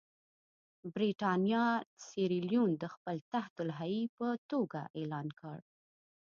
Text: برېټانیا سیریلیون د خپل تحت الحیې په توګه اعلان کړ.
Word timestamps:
برېټانیا 0.93 1.65
سیریلیون 2.07 2.69
د 2.77 2.83
خپل 2.93 3.17
تحت 3.31 3.53
الحیې 3.63 4.03
په 4.17 4.27
توګه 4.51 4.81
اعلان 4.97 5.27
کړ. 5.39 5.57